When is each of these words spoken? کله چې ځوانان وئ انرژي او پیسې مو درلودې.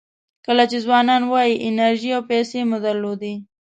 کله 0.45 0.63
چې 0.71 0.77
ځوانان 0.85 1.21
وئ 1.31 1.51
انرژي 1.69 2.09
او 2.17 2.21
پیسې 2.31 2.59
مو 2.69 2.77
درلودې. 2.85 3.33